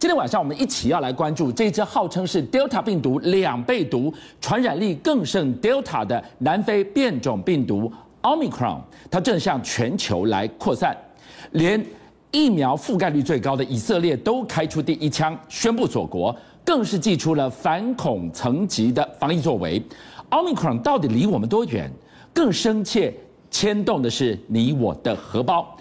[0.00, 7.92] 今天晚上我们一起要来关注这支号称是 Delta 病毒两倍毒、传染力更胜 Delta 的南非变种病毒
[8.22, 8.78] Omicron，
[9.10, 10.96] 它正向全球来扩散，
[11.50, 11.84] 连
[12.30, 16.34] 疫苗覆盖率最高的以色列都开出第一枪，宣布锁国，
[16.64, 19.82] 更是祭出了反恐层级的防疫作为。
[20.30, 21.90] Omicron 到底离我们多远？
[22.32, 23.12] 更深切
[23.50, 25.76] 牵动的是你我的荷包。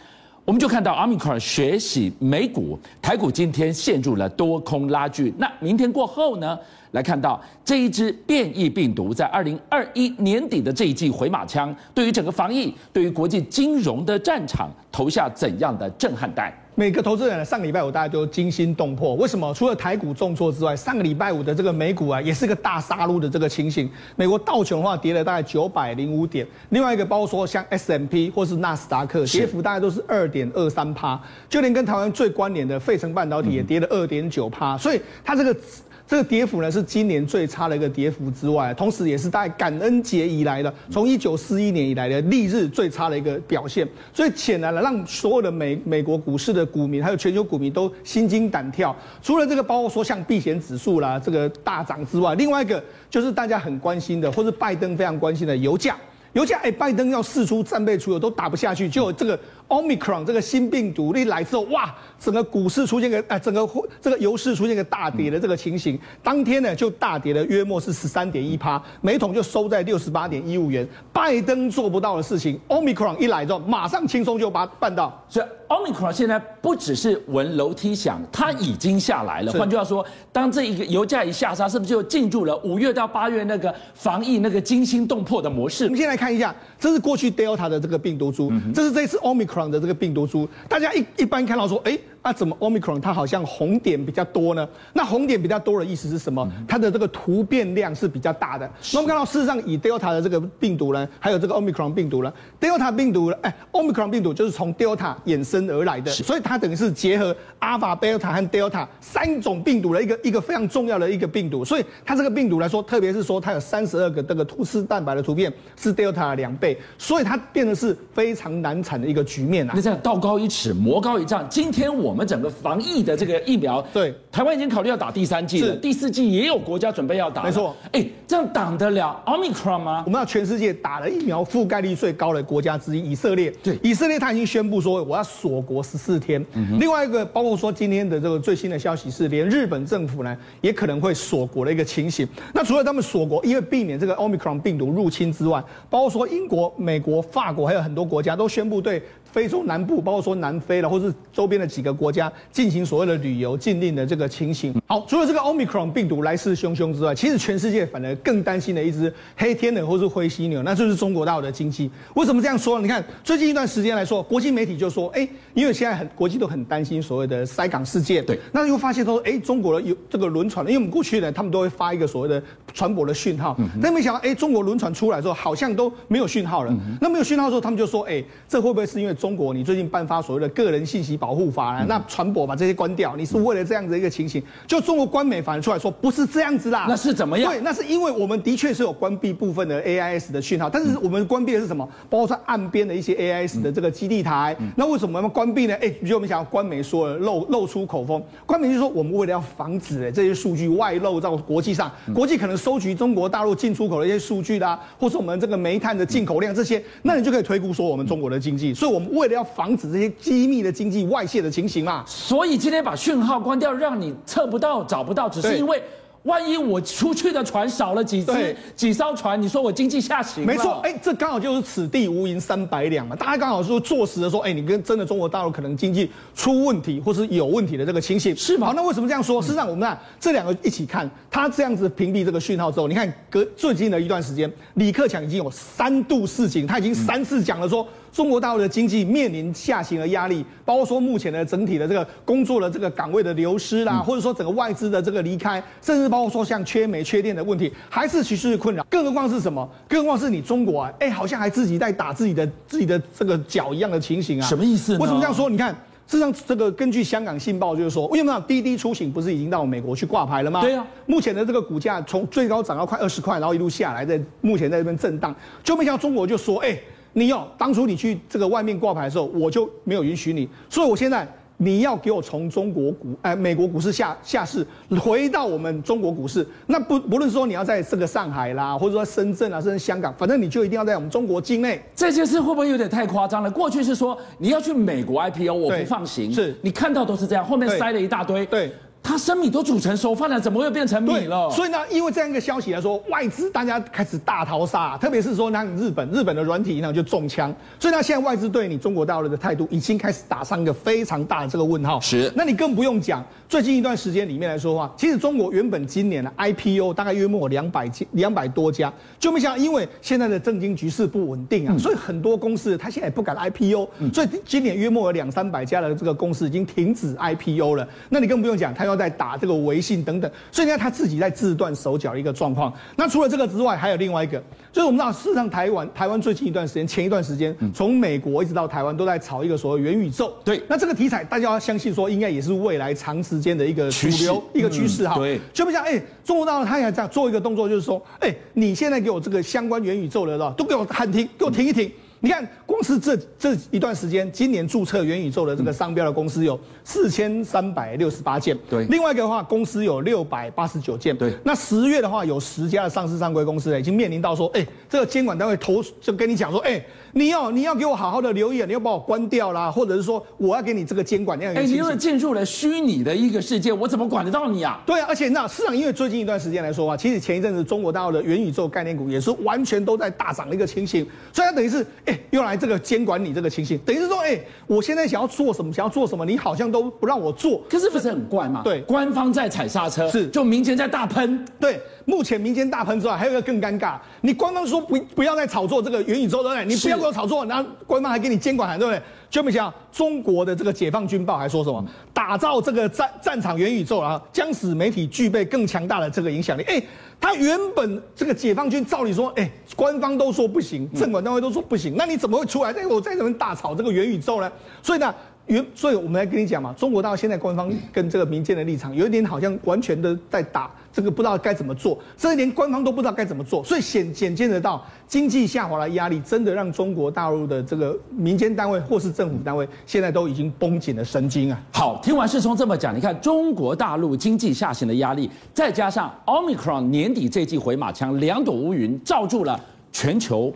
[0.48, 5.34] 我们就看到阿米克尔学习美股，台股今天陷入了多空拉锯。
[5.38, 6.58] 那明天过后呢？
[6.92, 16.50] 来看到这一支变异病毒在二零二一年底的这一季回马枪，对于整个防疫，对于国际金融的战场投下怎样的震撼弹？
[16.80, 19.52] 每个投资人上个礼拜五大家都惊心动魄，为什么？
[19.52, 23.90] 除了台股重挫之外，上个礼拜五的这个美股啊，也是个大杀戮的这个情形。
[24.16, 35.60] 美国道琼的话跌了大概九百零五点，另外一个包括说像 S M P 或是纳斯达克，跌幅大概都是二点二三趴，就连跟台湾最关联的费城半导体也跌了二点九趴，所以它这个。
[36.08, 43.86] 这个跌幅呢是今年最差的一个跌幅之外，同时也是在感恩节以来的，从一九四一年以来的历日最差的一个表现。
[44.14, 48.96] 所以显然了，让所有的美美国股市的股民还有全球股民都心惊胆跳。
[49.22, 55.98] 除了这个，包括说像避险指数啦这个大涨之外，另外一个就是大家很关心的，或是拜登非常关心的油价。
[56.34, 59.38] 油价哎，拜登要释出战备储油都打不下去，就这个。
[59.68, 63.68] Omicron 这个新病毒一来之后，哇，整个股市出现个哎，整个
[64.02, 70.88] 这个油市出现个大跌的这个情形，当天呢就大跌了约莫是十三点一趴，每桶就收在六十八点一五元。
[71.12, 75.22] 拜登做不到的事情，Omicron 一来之后，马上轻松就把它办到。
[75.28, 79.52] 所以 Omicron 现在不只是闻楼梯响，它已经下来了。
[79.52, 85.84] 换句话说，当这一个油价一下杀，是不是就进入了五月到八月那个防疫那个惊心动魄的模式？
[85.84, 89.57] 我们先来看一下，这是过去 Delta 的这个病毒株，这是这次 Omicron。
[89.72, 91.98] 的这个病毒株，大家一一般看到说，哎。
[92.24, 94.68] 那怎么 Omicron 它好像红点比较多呢？
[94.92, 96.46] 那红点比较多的意思是什么？
[96.68, 98.70] 它的这个突变量是比较大的。
[98.92, 111.64] 那我们看到事实上以 Delta 的这个病毒呢，还有这个 Omicron 病毒呢，Delta 病毒，哎，Omicron 病毒就是从 Delta 衍生而来的，所以它等于是结合 Alpha、Beta 和 Delta 三种病毒的一个一个非常重要的一个病毒。
[111.64, 119.74] 所以它这个病毒来说，特别是说它有三十二个这个突刺蛋白的突变是 Delta 的两倍，所以它变得是非常难产的一个局面啊。
[119.76, 121.48] 那这样道高一尺，魔高一丈。
[121.48, 122.08] 今天我。
[122.08, 127.76] 我们整个防疫的这个疫苗，对台湾已经考虑要打第三剂了，第四剂也有国家准备要打，没错。
[127.92, 130.04] 哎，这样挡得了 Omicron 吗？
[130.06, 133.50] 我们要全世界打了疫苗覆盖率最高的国家之一，以色列。
[133.64, 136.40] 对，以色列他已经宣布说我要锁国十四天。
[136.54, 136.78] 嗯。
[136.80, 142.28] 另外一个包括说今天的这个最新的消息是，连日本政府呢也可能会锁国的一个情形。
[142.54, 149.02] 那除了他们锁国，因为避免这个 Omicron 病毒入侵之外，包括说英国、美国、法国还有很多国家都宣布对。
[149.30, 154.74] 非洲南部，包括说南非了，或是周边的几个国家进行所谓的旅游禁令的这个情形。
[154.86, 161.90] 好，除了这个 Omicron 病毒来势汹汹之外，其实全世界反而更担心的一只黑天鹅或是灰犀牛，那就是中国大陆的经济。
[162.16, 162.82] 为什么这样说呢？
[162.82, 172.42] 你看最近一段时间来说，国际媒体就说，哎，因为现在很国际都很担心所谓的塞港事件，对，那又发现说，哎，中国的有这个轮船，因为我们过去呢，他们都会发一个所谓的
[172.74, 176.72] 船舶的讯号，嗯、但没想到，哎，中国轮船出来之后，好像都没有讯号了。
[176.72, 181.86] 嗯、那没有讯号之后，他们就说，哎，这会不会是因为中国你最近颁发所谓的个人信息保护法呢？
[181.88, 184.42] 那船舶把这些关掉，你是为了这样子一个情形？
[184.66, 186.86] 就中国官媒反而出来说不是这样子啦。
[186.90, 187.52] 那是怎么样？
[187.52, 191.88] 对，那是因为我们的确是有关闭部分的 AIS 的讯号，但是我们关闭的是什么？
[192.10, 194.56] 包括在岸边的一些 AIS 的这个基地台。
[194.76, 195.76] 那为什么要关闭呢？
[195.76, 208.74] 哎，比如我们想要官媒说了露露出口风，官媒就说我们为了要防止这些数据外露到国际上，国际可能收集中国大陆进出口的一些数据啦，或是我们这个煤炭的进口量这些，那你就可以推估说我们中国的经济。
[208.74, 215.82] 所以我们为了要防止这些机密的经济外泄的情形嘛，所以今天把讯号关掉，让你测不到、找不到，只是因为
[216.24, 220.46] 万一我出去的船少了几只、几艘船，你说我经济下行？
[220.46, 228.68] 没错，哎，这刚好就是此地无银三百两嘛，大家刚好说坐实的说，哎，你跟真的中国大陆可能经济出问题或是有问题的这个情形，是吗？
[228.68, 229.42] 好，那为什么这样说？
[229.42, 237.88] 事实上，我们看这两个一起看，他这样子屏蔽这个讯号之后，你看隔最近的一段时间，李克强已经有三度示警，他已经三次讲了说。
[238.18, 248.84] 中国大陆的经济面临下行的压力，包括说目前的整体的这个工作的这个岗位的流失啦，或者说整个外资的这个离开，甚至包括说像缺煤缺电的问题，还是持续困扰。
[248.90, 249.70] 更何况是什么？
[249.88, 254.48] 更何况是你中国啊，哎，好像还自己在打自己的自己的这个脚一样的情形啊？
[254.48, 254.98] 什么意思？
[254.98, 255.48] 为什么这样说？
[255.48, 255.70] 你看，
[256.08, 260.62] 事实上这个根据香港信报就是说，为什么滴滴出行不是已经到美国去挂牌了吗？
[260.62, 260.84] 对啊。
[261.06, 266.76] 目前的这个股价从最高涨到快二十块，然后一路下来，在目前在这边震荡，就没想到中国就说，哎。
[267.14, 274.66] 你要当初你去这个外面挂牌的时候，我就没有允许你，所以我现在你要给我从中国股，哎，美国股市下下市，
[275.02, 281.82] 回到我们中国股市，那不不论说你要在这个上海啦，或者说深圳啊，甚至香港，反正你就一定要在我们中国境内。
[281.96, 283.50] 这件事会不会有点太夸张了？
[283.50, 288.46] 过去是说你要去美国 IPO，我不放行，是你看到都是这样，后面塞了一大堆。
[288.46, 288.68] 对。
[288.68, 288.72] 对
[289.08, 291.50] 它生米都煮成熟饭了，怎么会变成米了？
[291.50, 297.56] 所以呢，因为这样一个消息来说，外资大家开始大逃杀，特别是说那日本，日本的软体银行就中枪。
[297.80, 302.02] 所以呢，现在外资对你中国大陆的态度已经开始打上一个非常大的这个问号。
[302.02, 317.88] 是，那你更不用讲，最近一段时间里面来说的话，其实中国原本今年的 IPO 大概约莫两百两百多家，就没想到因为现在的政经局势不稳定啊，嗯、所以很多公司它现在也不敢 IPO，、嗯、所以今年约莫有两三百家的这个公司已经停止 IPO 了。
[318.10, 319.78] 那你更不用讲，它要在打这个维。
[319.78, 322.74] 微信等等，所以呢，他自己在自断手脚的一个状况。
[322.96, 324.42] 那除了这个之外，还有另外一个，
[324.72, 330.34] 就是我们知道，事实上台湾台湾最近一段时间，前一段时间，从美国一直到台湾，都在炒一个所谓元宇宙。
[330.44, 335.14] 对，那这个题材，大家要相信说，应该也是未来长时间的一个主流一个趋势哈。
[335.14, 341.92] 对，就不像哎，中国大陆他也这样做一个动作，就是说，哎，你现在给我这个相关元宇宙的，都给我喊停，给我停一停。
[342.28, 348.58] 你看，光是这这一段时间，今年注册元宇宙的这个商标的公司有四千三百六十八件。
[348.70, 351.16] 对，另外一个的话，公司有六百八十九件。
[351.16, 356.84] 对，那十月的话，有十家的上市上规公司已经面临到说，哎，这个监管单位投就跟你讲说，哎。
[357.14, 361.56] 你要你要给我好好的留意，你要把我关掉啦，或者是说我要给你这个监管那样。
[361.56, 364.84] 哎，你又进入了虚拟的一个世界，我怎么管得到你啊？
[364.86, 378.62] 对啊，而且那市场因为最近一段时间来说啊，其实前一阵子中国大陆的元宇宙概念股也是完全都在大涨的一个情形，所以它等于是哎，用来这个监管你这个情形，等于是说哎，我现在想要做什么，想要做什么，你好像都不让我做，可是不是很怪吗？
[378.64, 380.28] 对，官方在踩刹车，是。
[380.28, 381.80] 就民间在大喷，对。
[382.08, 383.98] 目前民间大喷之外，还有一个更尴尬。
[384.22, 386.64] 你官方说不不要再炒作这个元宇宙，对不对？
[386.64, 389.02] 你不要给我炒作，然后官方还给你监管，对不对？
[389.30, 391.86] 就没想到中国的这个解放军报还说什么？
[392.14, 396.64] 打造这个战战场元宇宙啊，将使媒体具备更强大的这个影响力。
[396.64, 396.82] 哎，
[397.20, 404.50] 他原本这个解放军照理说，哎，官方都说不行，政管单位都说不行，那你怎么会出来在我在这边大炒这个元宇宙呢？
[404.82, 405.14] 所以呢？
[405.48, 413.64] 原所以，我们来跟你讲嘛，中国到现在官方跟这个民间的立场有一点好像完全的在打这个，不知道该怎么做，甚至连官方都不知道该怎么做。
[413.64, 421.62] 所以显显见得到经济下滑的压力，真的让中国大陆的这个民间单位或是政府单位现在都已经绷紧了神经啊。
[421.72, 429.58] 好，听完世聪这么讲，你看中国大陆经济下行的压力，再加上 Omicron 年底这季回马枪，两朵乌云罩住了
[429.94, 430.54] 全球。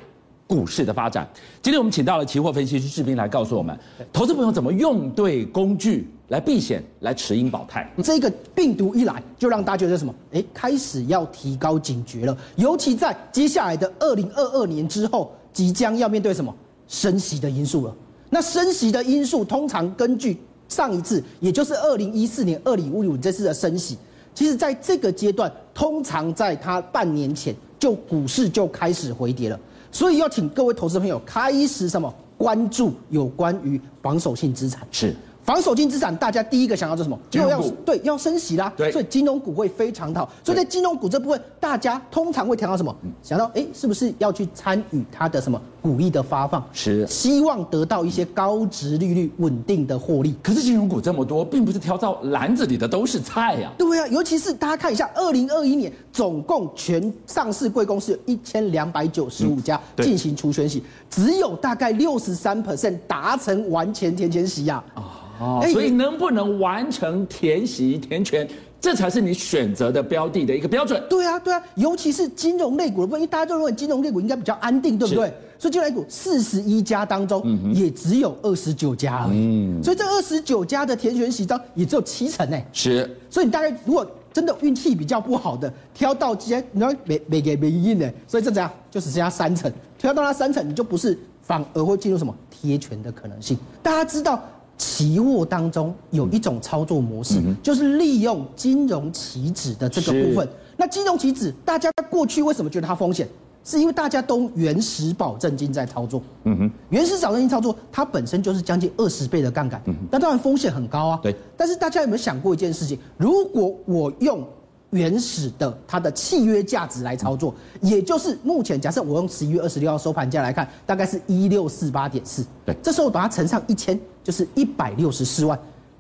[0.52, 1.26] 股市的发展，
[1.62, 3.74] 今天我们请到了期货分析师志斌来告诉我们，
[4.12, 7.90] 投资朋友怎么用对工具来避险，来持盈保泰。
[8.04, 10.14] 这个病毒一来，就让大家觉得什么？
[10.34, 12.38] 哎，开始要提高警觉了。
[12.58, 16.54] 尤其在接下来的二零二二年之后，即将要面对什么
[16.86, 17.96] 升息的因素了。
[18.30, 20.38] 那升息的因素，通常根据
[20.68, 23.98] 上一次，也就是二零一四年、二零五五这次的升息，
[24.36, 29.58] 其实在这个阶段，通常在它半年前，就股市就开始回跌了。
[29.92, 35.16] 所以要请各位投资朋友开始什么关注有关于防守性资产是。
[35.52, 37.20] 防守性资产，大家第一个想要做什么？
[37.32, 38.72] 要对，要升息啦。
[38.78, 40.32] 对，所以金融股会非常好。
[40.46, 42.96] 所以在金融股这部分，大家通常会谈到什么？
[43.22, 46.66] 想到哎，是不是要去参与它的什么股利的发放？
[46.72, 50.34] 是，希望得到一些高值利率稳定的获利。
[50.42, 53.70] 可是金融股这么多，并不是挑到篮子里的都是菜呀。
[53.78, 64.82] 对啊，尤其是大家看一下，二零二一年总共全上市贵公司有一千两百九十五家进行除权息，只有大概六十三 percent 达成完全填权息呀。
[64.94, 65.11] 啊。
[65.40, 68.48] 哦，所以能不能完成填息填权，
[68.80, 71.02] 这才是你选择的标的的一个标准。
[71.10, 75.32] 对啊，对啊，尤其是金融类股的部分，因为大家都认为金融类股应该比较安定，对不对？
[75.58, 79.38] 所以金融类股四十一家当中，也只有二十九家而已。
[79.38, 82.58] 嗯，所以这二十九家的填权息张也只有七成呢。
[82.74, 93.58] 是，所以你大概如果真的运气比较不好的，挑到这些，你要没没给没印的，所以这怎样就只剩下三成，挑到那三成，你就不是反而会进入什么贴权的可能性。
[93.84, 94.42] 大家知道。
[94.82, 100.50] 期货当中有一种操作模式，就是利用金融期指的这个部分。
[100.76, 103.28] 那金融期指，大家过去为什么觉得它风险？
[103.64, 106.20] 是因为大家都原始保证金在操作。
[106.46, 109.80] 嗯哼，原始保证金操作，它本身就是将近二十倍的杠杆。
[109.86, 111.20] 嗯哼，那当然风险很高啊。
[111.22, 111.36] 对。
[111.56, 112.98] 但是大家有没有想过一件事情？
[113.18, 114.44] 如果我用
[114.90, 122.44] 原始的它的契约价值来操作，也就是目前假设我用十一月二十六号收盘价来看，大概是一六四八点四。
[122.66, 125.60] 对，这时候把它乘上一千，就是一百六十四万，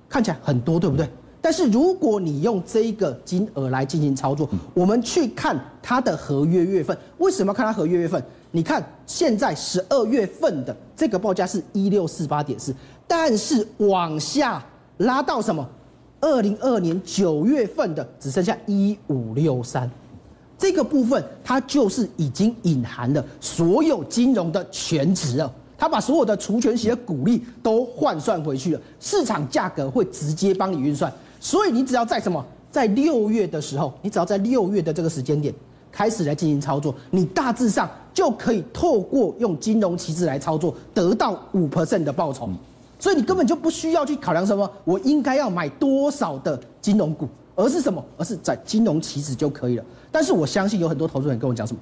[0.09, 1.07] 看起来很多，对不对？
[1.41, 8.23] 但是如果你用这个金额来进行操作，我们去看它的合约月份，为什么要看它合约月份？
[8.51, 12.75] 你看现在十二月份的这个报价是一六四八点四，
[13.07, 14.63] 但是往下。
[14.97, 15.67] 拉到什么？
[16.19, 19.89] 二零二二年九月份的只剩下一五六三，
[20.59, 25.51] 这个部分它就是已经隐含了所有金融的全值了。
[25.81, 31.11] 它把所有的除权息的股利都换算回去了，市场价格会直接帮你运算。
[31.39, 35.51] 所以你只要在什么，在六月的时候，你只要在六月的这个时间点
[35.91, 42.47] 开始来进行操作，你大致上就可以透过用金融期指来操作，得到五 percent 的报酬。
[42.99, 48.05] 所以你根本就不需要去考量什么，我应该要买多少的金融股，而是什么？
[48.19, 49.83] 而是在金融期指就可以了。
[50.11, 51.79] 但是我相信有很多投资人跟我讲什么，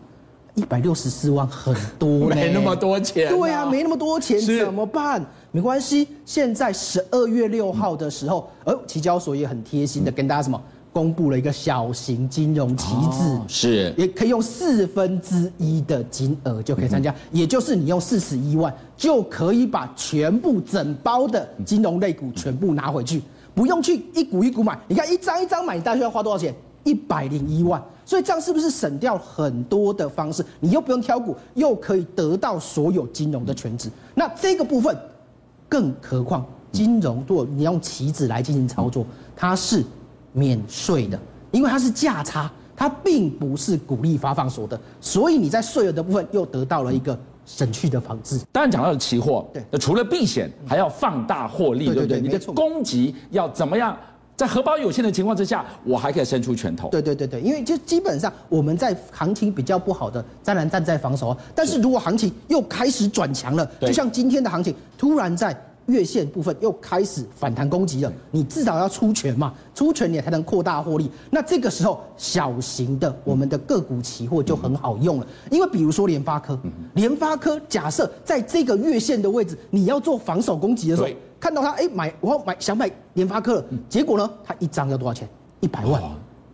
[0.56, 3.29] 一百六十四万很多，没那么多钱啊。
[3.29, 5.25] 对啊，没那么多钱怎么办？
[5.51, 10.62] 没关系，现在十二月六号的时候，呃，期交所也很贴心的跟大家什么。
[10.91, 23.22] 公布了一个小型金融旗帜，哦，是也可以用四分之一的金额就可以参加，嗯，也就是你用四十一万就可以把全部整包的金融类股全部拿回去，
[23.53, 24.77] 不用去一股一股买。
[24.88, 26.53] 你看一张一张买，你大概要花多少钱？
[26.83, 27.81] 一百零一万。
[28.05, 30.45] 所以这样是不是省掉很多的方式？
[30.59, 33.89] 你又不用挑股，又可以得到所有金融的权值。
[34.15, 34.98] 那这个部分，
[35.67, 39.05] 更何况金融做你用期指来进行操作，
[39.36, 39.83] 它是。
[40.31, 41.19] 免税的，
[41.50, 48.39] 因为它是价差，它并不是股利发放所得，所以你在税额的部分又得到了一个省去的方式。
[48.51, 52.21] 当然讲到了期货，对，那除了避险，还要放大获利，对不对？
[52.21, 53.98] 你的攻击要怎么样？
[54.39, 56.88] 在荷包有限的情况之下，我还可以伸出拳头。
[56.88, 65.53] 对对对对，因为就基本上我们在行情比较不好的，当然站在防守，但是如果行情又开始转强了，就像今天的行情突然在。
[65.89, 71.10] 月线部分又开始反弹攻击了，你至少要出权嘛，出权你才能扩大获利。
[71.29, 76.58] 那这个时候，小型的我们的个股期货就很好用了，因为比如说联发科，
[76.93, 85.27] 联发科假设在这个月线的位置，你要做防守攻击的时候，看到它哎买我要买想买联发科了，结果呢，它一张要多少钱？
[85.60, 86.01] 一百万。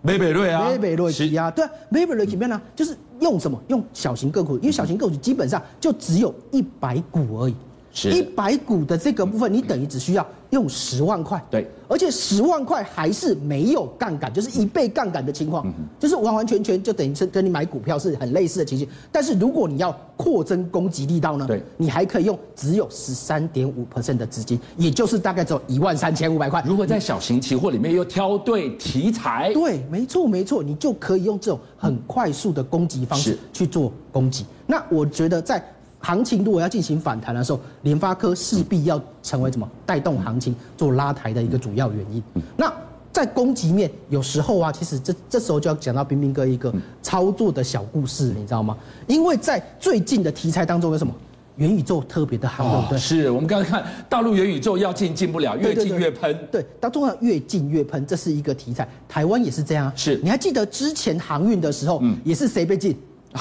[0.01, 2.61] 美北瑞啊，美北瑞奇啊，对啊，美北瑞怎么样呢？
[2.75, 3.59] 就是用什么？
[3.69, 7.55] 用小型个股，因为小型个股基本上就只有一百股而已。
[8.03, 18.85] 一百股的这个部分，你等于只需要用十万块，对，而且十万块还是没有杠杆，就是一倍杠杆的情况，就是完完全全就等于是跟你买股票是很类似的情形。
[19.11, 26.61] 但是如果你要扩增攻击力道呢，对，你还可以用只有十三点五 percent 的资金，也就是大概只有一万三千五百块。
[26.67, 34.45] 如果在小型期货里面又挑对题材，对，没错没错，你就可以用这种很快速的攻击方式去做攻击。
[34.67, 35.63] 那我觉得在。
[36.05, 42.21] 行情如果要进行反弹的时候，联发科势必要成为什么带动行情做拉抬的一个主要原因。
[42.55, 42.71] 那
[43.11, 46.71] 在供给面，有时候啊，其实这这时候就要讲到冰冰哥一个
[47.01, 48.77] 操作的小故事，你知道吗？
[49.07, 51.11] 因为在最近的题材当中有什么
[51.55, 52.99] 元宇宙特别的夯，对不对？
[52.99, 56.37] 是我们刚刚看大陆元宇宙要进进不了，越进越喷。
[56.51, 58.87] 对，当中要越进越喷，这是一个题材。
[59.09, 59.91] 台湾也是这样。
[59.95, 62.95] 是，你还记得之前航运的时候，也是谁被禁？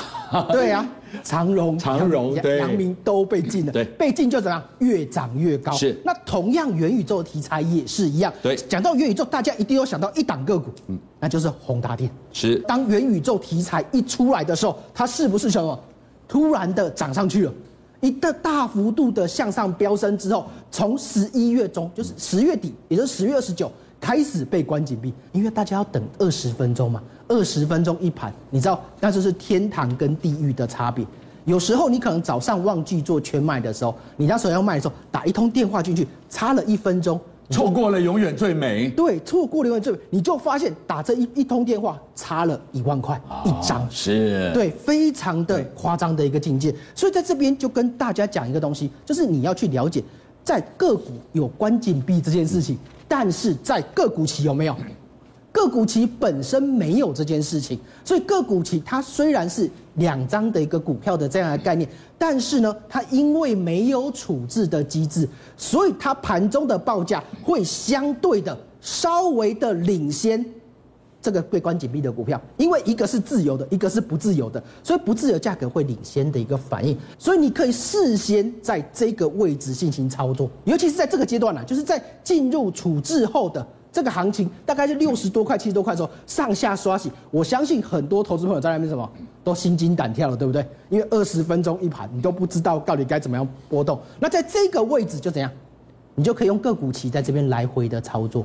[0.51, 0.89] 对呀、啊。
[1.23, 4.63] 长荣、长荣、阳明都被禁了，对，被禁就怎样？
[4.79, 5.73] 越涨越高。
[5.73, 8.33] 是，那同样元宇宙的题材也是一样。
[8.43, 12.11] 对，讲到元宇宙，大家一定要想到一档个股，嗯，那就是宏达电。
[12.33, 15.79] 是，当元宇宙题材一出来的时候，它是不是什么
[16.27, 17.53] 突然的涨上去了？
[18.01, 23.71] 一个大幅度的向上飙升之后，从十一月中，就是十月底，也就是十月二十九。
[24.05, 31.07] 开始被关紧闭，因为大家要等二十分钟嘛，二十分钟一盘，你知道，那就是天堂跟地狱的差别。
[31.47, 37.19] 有时候你可能早上忘记做圈卖的时候，你那时候要卖的时候，打一通电话进去，差了一分钟，
[37.49, 38.91] 错过了永远最美。
[38.91, 46.75] 对，错过了永远最美，你就发现打这一一通电话差了一万块一张，是，对，非常的夸张的一个境界。
[46.95, 50.05] 所以在这边就跟大家讲一个东西，就是你要去了解，
[50.45, 52.79] 在个股有关紧闭这件事情。
[53.09, 54.77] 但是在个股期有没有？
[55.53, 70.45] 个股期本身没有这件事情，所以个股期它虽然是两张的一个股票的这样的概念，但是呢，它因为没有处置的机制，所以它盘中的报价会相对的稍微的领先。
[71.25, 89.11] 这个被关紧闭的股票，因为一个是自由的，一个是不自由的，所以不自由价格会领先的一个反应，所以你可以事先在这个位置进行操作，尤其是在这个阶段呢、啊，就是在进入处置后的这个行情，大概是六十多块、七十多块的时候上下刷洗，我相信很多投资朋友在那边什么
[89.43, 90.63] 都心惊胆跳了，对不对？
[90.91, 95.51] 因为二十分钟一盘，你都不知道到底该怎么样波动，那在这个位置就怎样，
[96.15, 98.45] 你就可以用个股期在这边来回的操作。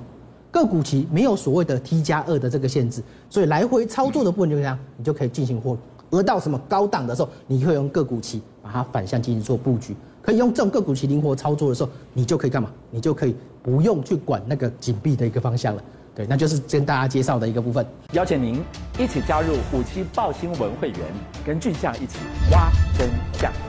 [0.52, 5.80] 个股期没有所谓的 T 加二的这个限制，所以来回操作的部分就这样，你就可以进行获利。
[6.12, 9.96] 而到什么高档的时候，你会用个股期把它反向进行做布局。
[10.22, 12.72] 可以用这种个股期灵活操作的时候，你就可以干嘛？
[12.90, 15.84] 你就可以不用去管那个紧闭的一个方向了。
[16.16, 17.86] 对，那就是跟大家介绍的一个部分。
[18.14, 18.62] 邀请您
[18.98, 21.00] 一起加入五七报新闻会员，
[21.46, 22.18] 跟俊相一起
[22.52, 23.69] 挖真相。